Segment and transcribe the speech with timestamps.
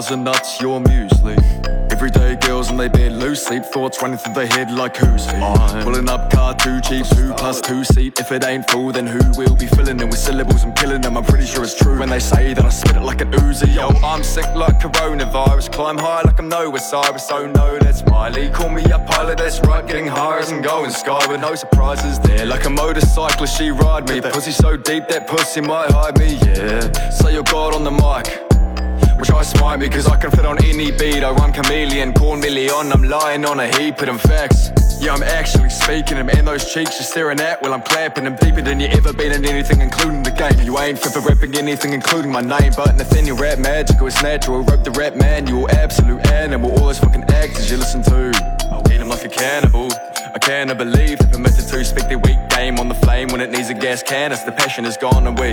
[0.00, 1.36] bars and nuts, your muesli.
[1.92, 5.38] Everyday girls and they bed loose, sleep thoughts running through their head like who's he?
[5.82, 8.18] Pulling up car too cheap, two plus two seat.
[8.18, 10.64] If it ain't full, then who will be filling it with syllables?
[10.64, 11.98] I'm killing them, I'm pretty sure it's true.
[11.98, 15.72] When they say that I spit it like an Uzi, yo, I'm sick like coronavirus.
[15.72, 18.48] Climb high like I'm Noah Cyrus, oh no, that's Miley.
[18.48, 22.18] Call me a pilot, that's right, getting higher as I'm going sky with no surprises
[22.20, 22.46] there.
[22.46, 24.20] Like a motorcyclist, she ride me.
[24.22, 27.10] Pussy so deep, that pussy might hide me, yeah.
[27.10, 28.49] Say your God on the mic.
[29.20, 31.22] Which I smite me cause I can fit on any beat.
[31.22, 32.90] I run chameleon, corn million.
[32.90, 34.70] I'm lying on a heap of them facts.
[34.98, 36.30] Yeah, I'm actually speaking them.
[36.30, 38.36] And those cheeks you're staring at Well, I'm clapping them.
[38.36, 40.64] Deeper than you ever been in anything Including the game.
[40.64, 42.72] You ain't fit for rapping anything Including my name.
[42.74, 42.96] But
[43.26, 44.62] you rap magical It's natural.
[44.62, 45.70] Rope the rap manual.
[45.70, 46.70] Absolute animal.
[46.72, 48.32] All those fucking actors you listen to.
[48.70, 49.90] I'll eat them like a cannibal.
[50.32, 53.50] I cannot believe they're permitted to speak their weak game on the flame when it
[53.50, 54.50] needs a gas canister.
[54.50, 55.50] The passion is gone and we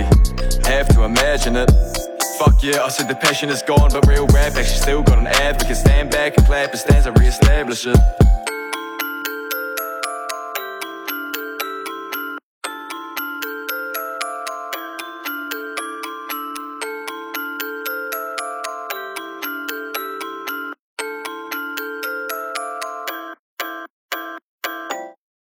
[0.66, 1.97] have to imagine it.
[2.38, 5.26] Fuck yeah, I said the passion is gone, but real rap actually still got an
[5.26, 5.76] advocate.
[5.76, 7.98] Stand back and clap, it stands to re-establish it.